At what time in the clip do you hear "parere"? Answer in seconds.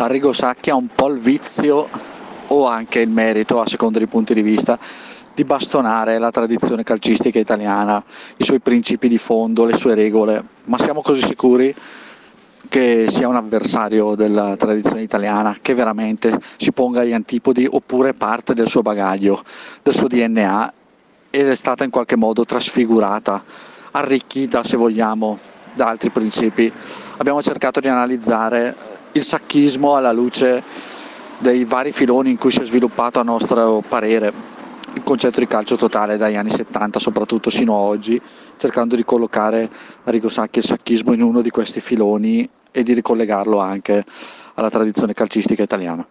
33.86-34.32